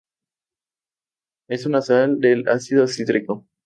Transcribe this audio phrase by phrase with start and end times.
[1.47, 3.45] Es una sal del ácido cítrico.